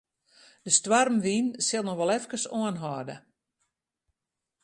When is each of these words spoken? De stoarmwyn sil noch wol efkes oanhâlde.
De 0.65 0.71
stoarmwyn 0.77 1.47
sil 1.67 1.83
noch 1.85 1.99
wol 1.99 2.15
efkes 2.17 2.43
oanhâlde. 2.57 3.17